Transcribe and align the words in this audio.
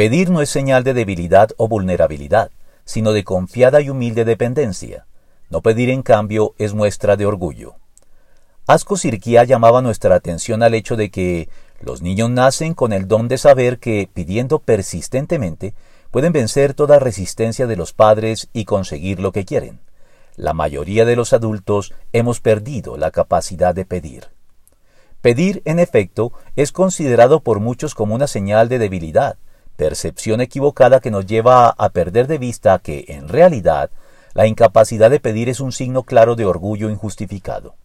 Pedir 0.00 0.30
no 0.30 0.40
es 0.40 0.48
señal 0.48 0.82
de 0.82 0.94
debilidad 0.94 1.50
o 1.58 1.68
vulnerabilidad, 1.68 2.50
sino 2.86 3.12
de 3.12 3.22
confiada 3.22 3.82
y 3.82 3.90
humilde 3.90 4.24
dependencia. 4.24 5.04
No 5.50 5.60
pedir, 5.60 5.90
en 5.90 6.00
cambio, 6.00 6.54
es 6.56 6.72
muestra 6.72 7.18
de 7.18 7.26
orgullo. 7.26 7.74
Asco 8.66 8.96
Sirquía 8.96 9.44
llamaba 9.44 9.82
nuestra 9.82 10.14
atención 10.14 10.62
al 10.62 10.72
hecho 10.72 10.96
de 10.96 11.10
que 11.10 11.50
los 11.82 12.00
niños 12.00 12.30
nacen 12.30 12.72
con 12.72 12.94
el 12.94 13.08
don 13.08 13.28
de 13.28 13.36
saber 13.36 13.78
que, 13.78 14.08
pidiendo 14.10 14.60
persistentemente, 14.60 15.74
pueden 16.10 16.32
vencer 16.32 16.72
toda 16.72 16.98
resistencia 16.98 17.66
de 17.66 17.76
los 17.76 17.92
padres 17.92 18.48
y 18.54 18.64
conseguir 18.64 19.20
lo 19.20 19.32
que 19.32 19.44
quieren. 19.44 19.80
La 20.34 20.54
mayoría 20.54 21.04
de 21.04 21.14
los 21.14 21.34
adultos 21.34 21.92
hemos 22.14 22.40
perdido 22.40 22.96
la 22.96 23.10
capacidad 23.10 23.74
de 23.74 23.84
pedir. 23.84 24.28
Pedir, 25.20 25.60
en 25.66 25.78
efecto, 25.78 26.32
es 26.56 26.72
considerado 26.72 27.40
por 27.40 27.60
muchos 27.60 27.94
como 27.94 28.14
una 28.14 28.28
señal 28.28 28.70
de 28.70 28.78
debilidad, 28.78 29.36
percepción 29.80 30.42
equivocada 30.42 31.00
que 31.00 31.10
nos 31.10 31.24
lleva 31.24 31.70
a 31.70 31.88
perder 31.88 32.26
de 32.26 32.36
vista 32.36 32.78
que, 32.80 33.06
en 33.08 33.30
realidad, 33.30 33.88
la 34.34 34.46
incapacidad 34.46 35.08
de 35.08 35.20
pedir 35.20 35.48
es 35.48 35.58
un 35.58 35.72
signo 35.72 36.02
claro 36.02 36.36
de 36.36 36.44
orgullo 36.44 36.90
injustificado. 36.90 37.76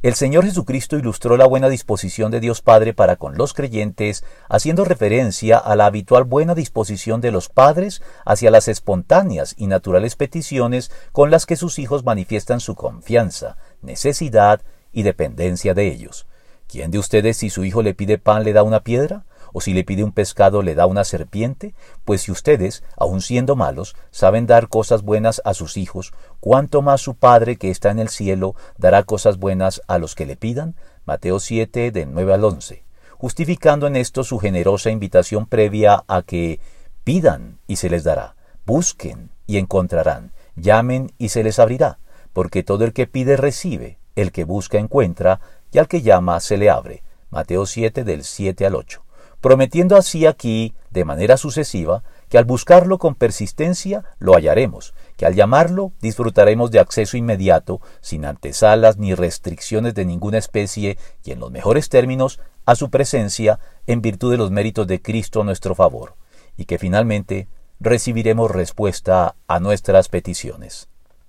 El 0.00 0.14
Señor 0.14 0.46
Jesucristo 0.46 0.96
ilustró 0.96 1.36
la 1.36 1.44
buena 1.44 1.68
disposición 1.68 2.30
de 2.30 2.40
Dios 2.40 2.62
Padre 2.62 2.94
para 2.94 3.16
con 3.16 3.36
los 3.36 3.52
creyentes, 3.52 4.24
haciendo 4.48 4.86
referencia 4.86 5.58
a 5.58 5.76
la 5.76 5.84
habitual 5.84 6.24
buena 6.24 6.54
disposición 6.54 7.20
de 7.20 7.30
los 7.30 7.50
padres 7.50 8.00
hacia 8.24 8.50
las 8.50 8.66
espontáneas 8.66 9.54
y 9.58 9.66
naturales 9.66 10.16
peticiones 10.16 10.90
con 11.12 11.30
las 11.30 11.44
que 11.44 11.56
sus 11.56 11.78
hijos 11.78 12.04
manifiestan 12.04 12.58
su 12.58 12.74
confianza, 12.74 13.58
necesidad 13.82 14.62
y 14.92 15.02
dependencia 15.02 15.74
de 15.74 15.88
ellos. 15.88 16.26
¿Quién 16.68 16.90
de 16.90 16.98
ustedes 16.98 17.36
si 17.36 17.50
su 17.50 17.66
hijo 17.66 17.82
le 17.82 17.92
pide 17.92 18.16
pan 18.16 18.44
le 18.44 18.54
da 18.54 18.62
una 18.62 18.80
piedra? 18.80 19.26
O 19.52 19.60
si 19.60 19.72
le 19.72 19.84
pide 19.84 20.04
un 20.04 20.12
pescado 20.12 20.62
le 20.62 20.74
da 20.74 20.86
una 20.86 21.04
serpiente? 21.04 21.74
Pues 22.04 22.22
si 22.22 22.32
ustedes, 22.32 22.82
aun 22.96 23.20
siendo 23.20 23.56
malos, 23.56 23.94
saben 24.10 24.46
dar 24.46 24.68
cosas 24.68 25.02
buenas 25.02 25.40
a 25.44 25.54
sus 25.54 25.76
hijos, 25.76 26.12
¿cuánto 26.40 26.82
más 26.82 27.00
su 27.00 27.14
Padre 27.14 27.56
que 27.56 27.70
está 27.70 27.90
en 27.90 27.98
el 27.98 28.08
cielo 28.08 28.54
dará 28.78 29.02
cosas 29.04 29.38
buenas 29.38 29.82
a 29.86 29.98
los 29.98 30.14
que 30.14 30.26
le 30.26 30.36
pidan? 30.36 30.74
Mateo 31.04 31.40
7, 31.40 31.90
de 31.90 32.06
9 32.06 32.34
al 32.34 32.44
11, 32.44 32.84
justificando 33.18 33.86
en 33.86 33.96
esto 33.96 34.24
su 34.24 34.38
generosa 34.38 34.90
invitación 34.90 35.46
previa 35.46 36.04
a 36.08 36.22
que 36.22 36.60
pidan 37.04 37.58
y 37.66 37.76
se 37.76 37.90
les 37.90 38.04
dará, 38.04 38.36
busquen 38.64 39.30
y 39.46 39.58
encontrarán, 39.58 40.32
llamen 40.56 41.12
y 41.18 41.30
se 41.30 41.42
les 41.42 41.58
abrirá, 41.58 41.98
porque 42.32 42.62
todo 42.62 42.84
el 42.84 42.92
que 42.92 43.06
pide 43.06 43.36
recibe, 43.36 43.98
el 44.16 44.32
que 44.32 44.44
busca 44.44 44.78
encuentra, 44.78 45.40
y 45.72 45.78
al 45.78 45.88
que 45.88 46.02
llama 46.02 46.38
se 46.40 46.56
le 46.58 46.70
abre. 46.70 47.02
Mateo 47.30 47.64
7 47.64 48.04
del 48.04 48.24
7 48.24 48.66
al 48.66 48.74
8 48.74 49.02
prometiendo 49.42 49.96
así 49.96 50.24
aquí, 50.24 50.72
de 50.90 51.04
manera 51.04 51.36
sucesiva, 51.36 52.04
que 52.30 52.38
al 52.38 52.44
buscarlo 52.44 52.98
con 52.98 53.16
persistencia 53.16 54.04
lo 54.18 54.34
hallaremos, 54.34 54.94
que 55.16 55.26
al 55.26 55.34
llamarlo 55.34 55.92
disfrutaremos 56.00 56.70
de 56.70 56.78
acceso 56.78 57.16
inmediato, 57.16 57.80
sin 58.00 58.24
antesalas 58.24 58.96
ni 58.96 59.14
restricciones 59.14 59.94
de 59.94 60.06
ninguna 60.06 60.38
especie, 60.38 60.96
y 61.24 61.32
en 61.32 61.40
los 61.40 61.50
mejores 61.50 61.88
términos, 61.88 62.38
a 62.64 62.76
su 62.76 62.88
presencia, 62.88 63.58
en 63.88 64.00
virtud 64.00 64.30
de 64.30 64.38
los 64.38 64.52
méritos 64.52 64.86
de 64.86 65.02
Cristo 65.02 65.40
a 65.42 65.44
nuestro 65.44 65.74
favor, 65.74 66.14
y 66.56 66.64
que 66.64 66.78
finalmente 66.78 67.48
recibiremos 67.80 68.50
respuesta 68.50 69.34
a 69.48 69.58
nuestras 69.58 70.08
peticiones. 70.08 70.91